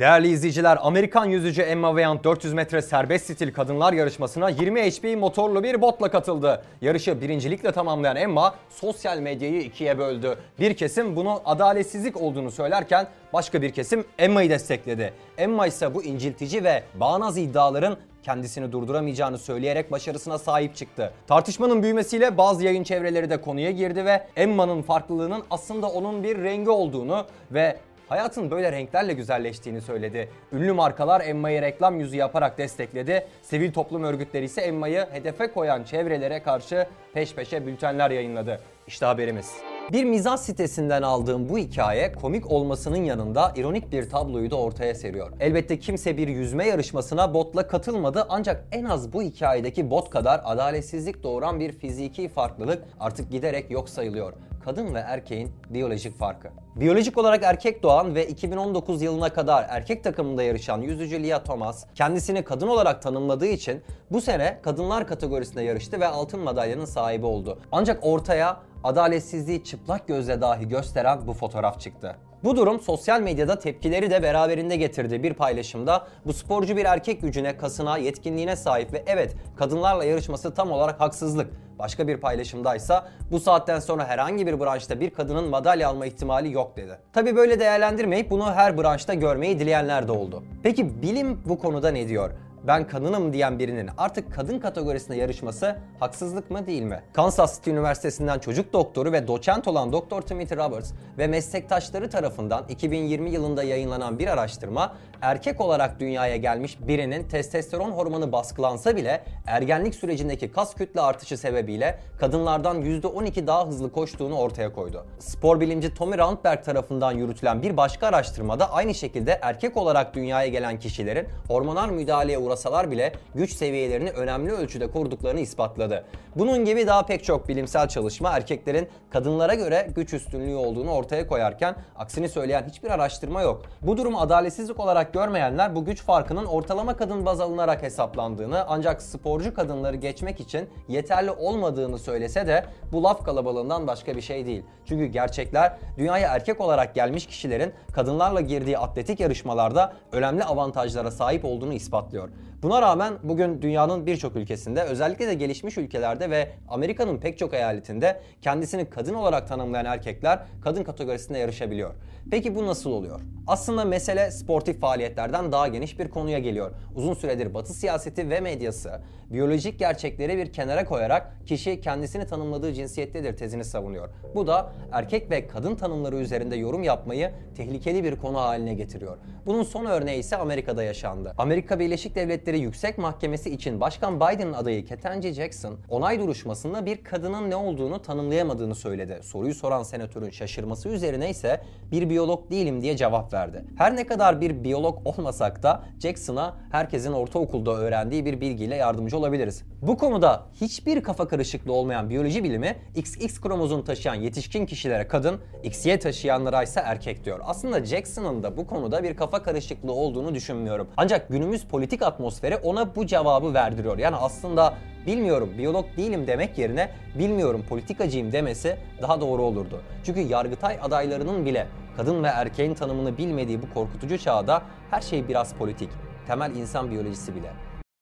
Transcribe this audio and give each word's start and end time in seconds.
Değerli 0.00 0.28
izleyiciler, 0.28 0.78
Amerikan 0.80 1.24
yüzücü 1.24 1.62
Emma 1.62 1.88
Weyand 1.88 2.24
400 2.24 2.54
metre 2.54 2.82
serbest 2.82 3.24
stil 3.24 3.52
kadınlar 3.52 3.92
yarışmasına 3.92 4.48
20 4.48 4.90
HP 4.90 5.18
motorlu 5.18 5.62
bir 5.62 5.82
botla 5.82 6.10
katıldı. 6.10 6.62
Yarışı 6.80 7.20
birincilikle 7.20 7.72
tamamlayan 7.72 8.16
Emma 8.16 8.54
sosyal 8.70 9.18
medyayı 9.18 9.60
ikiye 9.60 9.98
böldü. 9.98 10.36
Bir 10.60 10.76
kesim 10.76 11.16
bunu 11.16 11.40
adaletsizlik 11.44 12.16
olduğunu 12.16 12.50
söylerken 12.50 13.06
başka 13.32 13.62
bir 13.62 13.70
kesim 13.70 14.04
Emma'yı 14.18 14.50
destekledi. 14.50 15.12
Emma 15.38 15.66
ise 15.66 15.94
bu 15.94 16.02
inciltici 16.02 16.64
ve 16.64 16.82
bağnaz 16.94 17.38
iddiaların 17.38 17.96
kendisini 18.22 18.72
durduramayacağını 18.72 19.38
söyleyerek 19.38 19.92
başarısına 19.92 20.38
sahip 20.38 20.76
çıktı. 20.76 21.12
Tartışmanın 21.26 21.82
büyümesiyle 21.82 22.38
bazı 22.38 22.64
yayın 22.64 22.84
çevreleri 22.84 23.30
de 23.30 23.40
konuya 23.40 23.70
girdi 23.70 24.04
ve 24.04 24.26
Emma'nın 24.36 24.82
farklılığının 24.82 25.42
aslında 25.50 25.86
onun 25.86 26.24
bir 26.24 26.38
rengi 26.42 26.70
olduğunu 26.70 27.26
ve 27.50 27.76
hayatın 28.10 28.50
böyle 28.50 28.72
renklerle 28.72 29.12
güzelleştiğini 29.12 29.80
söyledi. 29.80 30.28
Ünlü 30.52 30.72
markalar 30.72 31.20
Emma'yı 31.20 31.62
reklam 31.62 32.00
yüzü 32.00 32.16
yaparak 32.16 32.58
destekledi. 32.58 33.26
Sivil 33.42 33.72
toplum 33.72 34.04
örgütleri 34.04 34.44
ise 34.44 34.60
Emma'yı 34.60 35.06
hedefe 35.12 35.52
koyan 35.52 35.84
çevrelere 35.84 36.42
karşı 36.42 36.86
peş 37.14 37.34
peşe 37.34 37.66
bültenler 37.66 38.10
yayınladı. 38.10 38.60
İşte 38.86 39.06
haberimiz. 39.06 39.52
Bir 39.92 40.04
mizah 40.04 40.36
sitesinden 40.36 41.02
aldığım 41.02 41.48
bu 41.48 41.58
hikaye 41.58 42.12
komik 42.12 42.50
olmasının 42.50 43.04
yanında 43.04 43.52
ironik 43.56 43.92
bir 43.92 44.10
tabloyu 44.10 44.50
da 44.50 44.56
ortaya 44.56 44.94
seriyor. 44.94 45.32
Elbette 45.40 45.78
kimse 45.78 46.16
bir 46.16 46.28
yüzme 46.28 46.66
yarışmasına 46.66 47.34
botla 47.34 47.68
katılmadı 47.68 48.26
ancak 48.28 48.64
en 48.72 48.84
az 48.84 49.12
bu 49.12 49.22
hikayedeki 49.22 49.90
bot 49.90 50.10
kadar 50.10 50.40
adaletsizlik 50.44 51.22
doğuran 51.22 51.60
bir 51.60 51.72
fiziki 51.72 52.28
farklılık 52.28 52.82
artık 53.00 53.30
giderek 53.30 53.70
yok 53.70 53.88
sayılıyor 53.88 54.32
kadın 54.70 54.94
ve 54.94 54.98
erkeğin 54.98 55.52
biyolojik 55.70 56.18
farkı. 56.18 56.48
Biyolojik 56.76 57.18
olarak 57.18 57.42
erkek 57.42 57.82
doğan 57.82 58.14
ve 58.14 58.26
2019 58.26 59.02
yılına 59.02 59.28
kadar 59.28 59.66
erkek 59.68 60.04
takımında 60.04 60.42
yarışan 60.42 60.80
yüzücü 60.80 61.22
Lia 61.22 61.42
Thomas 61.42 61.84
kendisini 61.94 62.44
kadın 62.44 62.68
olarak 62.68 63.02
tanımladığı 63.02 63.46
için 63.46 63.82
bu 64.10 64.20
sene 64.20 64.58
kadınlar 64.62 65.06
kategorisinde 65.06 65.62
yarıştı 65.62 66.00
ve 66.00 66.06
altın 66.06 66.40
madalyanın 66.40 66.84
sahibi 66.84 67.26
oldu. 67.26 67.58
Ancak 67.72 67.98
ortaya 68.02 68.60
adaletsizliği 68.84 69.64
çıplak 69.64 70.08
gözle 70.08 70.40
dahi 70.40 70.68
gösteren 70.68 71.26
bu 71.26 71.32
fotoğraf 71.32 71.80
çıktı. 71.80 72.16
Bu 72.44 72.56
durum 72.56 72.80
sosyal 72.80 73.20
medyada 73.20 73.58
tepkileri 73.58 74.10
de 74.10 74.22
beraberinde 74.22 74.76
getirdi. 74.76 75.22
Bir 75.22 75.34
paylaşımda 75.34 76.06
bu 76.26 76.32
sporcu 76.32 76.76
bir 76.76 76.84
erkek 76.84 77.22
gücüne, 77.22 77.56
kasına, 77.56 77.98
yetkinliğine 77.98 78.56
sahip 78.56 78.92
ve 78.92 79.02
evet 79.06 79.36
kadınlarla 79.56 80.04
yarışması 80.04 80.54
tam 80.54 80.72
olarak 80.72 81.00
haksızlık. 81.00 81.50
Başka 81.78 82.08
bir 82.08 82.16
paylaşımdaysa 82.16 83.08
bu 83.30 83.40
saatten 83.40 83.78
sonra 83.78 84.06
herhangi 84.06 84.46
bir 84.46 84.60
branşta 84.60 85.00
bir 85.00 85.10
kadının 85.10 85.48
madalya 85.48 85.88
alma 85.88 86.06
ihtimali 86.06 86.52
yok 86.52 86.76
dedi. 86.76 86.98
Tabi 87.12 87.36
böyle 87.36 87.60
değerlendirmeyip 87.60 88.30
bunu 88.30 88.52
her 88.52 88.78
branşta 88.78 89.14
görmeyi 89.14 89.58
dileyenler 89.58 90.08
de 90.08 90.12
oldu. 90.12 90.42
Peki 90.62 91.02
bilim 91.02 91.42
bu 91.46 91.58
konuda 91.58 91.90
ne 91.90 92.08
diyor? 92.08 92.30
Ben 92.66 92.86
kadınım 92.86 93.32
diyen 93.32 93.58
birinin 93.58 93.90
artık 93.98 94.34
kadın 94.34 94.58
kategorisinde 94.58 95.16
yarışması 95.16 95.76
haksızlık 96.00 96.50
mı 96.50 96.66
değil 96.66 96.82
mi? 96.82 97.02
Kansas 97.12 97.56
City 97.56 97.70
Üniversitesi'nden 97.70 98.38
çocuk 98.38 98.72
doktoru 98.72 99.12
ve 99.12 99.28
doçent 99.28 99.68
olan 99.68 99.92
Dr. 99.92 100.20
Timothy 100.20 100.56
Roberts 100.60 100.92
ve 101.18 101.26
meslektaşları 101.26 102.10
tarafından 102.10 102.64
2020 102.68 103.30
yılında 103.30 103.62
yayınlanan 103.62 104.18
bir 104.18 104.26
araştırma 104.26 104.96
erkek 105.22 105.60
olarak 105.60 106.00
dünyaya 106.00 106.36
gelmiş 106.36 106.78
birinin 106.80 107.28
testosteron 107.28 107.90
hormonu 107.90 108.32
baskılansa 108.32 108.96
bile 108.96 109.24
ergenlik 109.46 109.94
sürecindeki 109.94 110.52
kas 110.52 110.74
kütle 110.74 111.00
artışı 111.00 111.36
sebebiyle 111.36 111.98
kadınlardan 112.18 112.82
%12 112.82 113.46
daha 113.46 113.66
hızlı 113.66 113.92
koştuğunu 113.92 114.38
ortaya 114.38 114.72
koydu. 114.72 115.06
Spor 115.18 115.60
bilimci 115.60 115.94
Tommy 115.94 116.18
Roundberg 116.18 116.64
tarafından 116.64 117.12
yürütülen 117.12 117.62
bir 117.62 117.76
başka 117.76 118.06
araştırmada 118.06 118.72
aynı 118.72 118.94
şekilde 118.94 119.38
erkek 119.42 119.76
olarak 119.76 120.14
dünyaya 120.14 120.48
gelen 120.48 120.78
kişilerin 120.78 121.28
hormonal 121.48 121.88
müdahaleye 121.88 122.38
uğrasalar 122.50 122.90
bile 122.90 123.12
güç 123.34 123.52
seviyelerini 123.52 124.10
önemli 124.10 124.52
ölçüde 124.52 124.90
koruduklarını 124.90 125.40
ispatladı. 125.40 126.04
Bunun 126.36 126.64
gibi 126.64 126.86
daha 126.86 127.06
pek 127.06 127.24
çok 127.24 127.48
bilimsel 127.48 127.88
çalışma 127.88 128.30
erkeklerin 128.30 128.88
kadınlara 129.10 129.54
göre 129.54 129.88
güç 129.94 130.12
üstünlüğü 130.12 130.54
olduğunu 130.54 130.90
ortaya 130.90 131.26
koyarken 131.26 131.76
aksini 131.96 132.28
söyleyen 132.28 132.64
hiçbir 132.68 132.90
araştırma 132.90 133.42
yok. 133.42 133.62
Bu 133.82 133.96
durumu 133.96 134.20
adaletsizlik 134.20 134.80
olarak 134.80 135.12
görmeyenler 135.12 135.74
bu 135.74 135.84
güç 135.84 136.02
farkının 136.02 136.44
ortalama 136.44 136.96
kadın 136.96 137.26
baz 137.26 137.40
alınarak 137.40 137.82
hesaplandığını 137.82 138.64
ancak 138.68 139.02
sporcu 139.02 139.54
kadınları 139.54 139.96
geçmek 139.96 140.40
için 140.40 140.68
yeterli 140.88 141.30
olmadığını 141.30 141.98
söylese 141.98 142.46
de 142.46 142.64
bu 142.92 143.02
laf 143.02 143.24
kalabalığından 143.24 143.86
başka 143.86 144.16
bir 144.16 144.22
şey 144.22 144.46
değil. 144.46 144.62
Çünkü 144.84 145.06
gerçekler 145.06 145.78
dünyaya 145.98 146.34
erkek 146.34 146.60
olarak 146.60 146.94
gelmiş 146.94 147.26
kişilerin 147.26 147.72
kadınlarla 147.92 148.40
girdiği 148.40 148.78
atletik 148.78 149.20
yarışmalarda 149.20 149.92
önemli 150.12 150.44
avantajlara 150.44 151.10
sahip 151.10 151.44
olduğunu 151.44 151.72
ispatlıyor. 151.72 152.28
Buna 152.62 152.82
rağmen 152.82 153.14
bugün 153.22 153.62
dünyanın 153.62 154.06
birçok 154.06 154.36
ülkesinde 154.36 154.82
özellikle 154.82 155.26
de 155.26 155.34
gelişmiş 155.34 155.78
ülkelerde 155.78 156.30
ve 156.30 156.48
Amerika'nın 156.68 157.18
pek 157.18 157.38
çok 157.38 157.54
eyaletinde 157.54 158.20
kendisini 158.42 158.90
kadın 158.90 159.14
olarak 159.14 159.48
tanımlayan 159.48 159.84
erkekler 159.86 160.38
kadın 160.62 160.84
kategorisinde 160.84 161.38
yarışabiliyor. 161.38 161.94
Peki 162.30 162.54
bu 162.54 162.66
nasıl 162.66 162.90
oluyor? 162.90 163.20
Aslında 163.46 163.84
mesele 163.84 164.30
sportif 164.30 164.80
faaliyetlerden 164.80 165.52
daha 165.52 165.68
geniş 165.68 165.98
bir 165.98 166.08
konuya 166.08 166.38
geliyor. 166.38 166.70
Uzun 166.94 167.14
süredir 167.14 167.54
Batı 167.54 167.72
siyaseti 167.74 168.30
ve 168.30 168.40
medyası 168.40 169.00
biyolojik 169.30 169.78
gerçekleri 169.78 170.36
bir 170.36 170.52
kenara 170.52 170.84
koyarak 170.84 171.32
kişi 171.46 171.80
kendisini 171.80 172.26
tanımladığı 172.26 172.72
cinsiyettedir 172.72 173.36
tezini 173.36 173.64
savunuyor. 173.64 174.08
Bu 174.34 174.46
da 174.46 174.72
erkek 174.92 175.30
ve 175.30 175.46
kadın 175.46 175.74
tanımları 175.74 176.16
üzerinde 176.16 176.56
yorum 176.56 176.82
yapmayı 176.82 177.30
tehlikeli 177.56 178.04
bir 178.04 178.16
konu 178.16 178.38
haline 178.38 178.74
getiriyor. 178.74 179.16
Bunun 179.46 179.62
son 179.62 179.84
örneği 179.84 180.18
ise 180.18 180.36
Amerika'da 180.36 180.82
yaşandı. 180.82 181.34
Amerika 181.38 181.78
Birleşik 181.78 182.14
Devletleri 182.14 182.29
Yüksek 182.30 182.98
Mahkemesi 182.98 183.50
için 183.50 183.80
Başkan 183.80 184.16
Biden'ın 184.16 184.52
adayı 184.52 184.84
Ketanji 184.84 185.32
Jackson 185.32 185.78
onay 185.88 186.20
duruşmasında 186.20 186.86
bir 186.86 187.04
kadının 187.04 187.50
ne 187.50 187.56
olduğunu 187.56 188.02
tanımlayamadığını 188.02 188.74
söyledi. 188.74 189.20
Soruyu 189.22 189.54
soran 189.54 189.82
senatörün 189.82 190.30
şaşırması 190.30 190.88
üzerine 190.88 191.30
ise 191.30 191.60
bir 191.92 192.10
biyolog 192.10 192.50
değilim 192.50 192.82
diye 192.82 192.96
cevap 192.96 193.32
verdi. 193.32 193.64
Her 193.78 193.96
ne 193.96 194.06
kadar 194.06 194.40
bir 194.40 194.64
biyolog 194.64 195.06
olmasak 195.06 195.62
da 195.62 195.82
Jackson'a 196.02 196.56
herkesin 196.72 197.12
ortaokulda 197.12 197.76
öğrendiği 197.76 198.24
bir 198.24 198.40
bilgiyle 198.40 198.76
yardımcı 198.76 199.18
olabiliriz. 199.18 199.62
Bu 199.82 199.98
konuda 199.98 200.46
hiçbir 200.60 201.02
kafa 201.02 201.28
karışıklığı 201.28 201.72
olmayan 201.72 202.10
biyoloji 202.10 202.44
bilimi 202.44 202.76
XX 202.94 203.40
kromozom 203.40 203.84
taşıyan 203.84 204.14
yetişkin 204.14 204.66
kişilere 204.66 205.08
kadın, 205.08 205.40
XY 205.62 205.94
taşıyanlara 205.94 206.62
ise 206.62 206.80
erkek 206.80 207.24
diyor. 207.24 207.40
Aslında 207.42 207.84
Jackson'ın 207.84 208.42
da 208.42 208.56
bu 208.56 208.66
konuda 208.66 209.02
bir 209.02 209.16
kafa 209.16 209.42
karışıklığı 209.42 209.92
olduğunu 209.92 210.34
düşünmüyorum. 210.34 210.88
Ancak 210.96 211.28
günümüz 211.28 211.64
politik 211.64 212.02
atmosferi 212.20 212.56
ona 212.56 212.96
bu 212.96 213.06
cevabı 213.06 213.54
verdiriyor. 213.54 213.98
Yani 213.98 214.16
aslında 214.16 214.74
bilmiyorum 215.06 215.50
biyolog 215.58 215.86
değilim 215.96 216.26
demek 216.26 216.58
yerine 216.58 216.90
bilmiyorum 217.18 217.64
politikacıyım 217.68 218.32
demesi 218.32 218.76
daha 219.02 219.20
doğru 219.20 219.42
olurdu. 219.42 219.80
Çünkü 220.04 220.20
Yargıtay 220.20 220.78
adaylarının 220.82 221.46
bile 221.46 221.66
kadın 221.96 222.22
ve 222.24 222.28
erkeğin 222.28 222.74
tanımını 222.74 223.18
bilmediği 223.18 223.62
bu 223.62 223.74
korkutucu 223.74 224.18
çağda 224.18 224.62
her 224.90 225.00
şey 225.00 225.28
biraz 225.28 225.54
politik. 225.54 225.90
Temel 226.26 226.54
insan 226.54 226.90
biyolojisi 226.90 227.34
bile. 227.34 227.50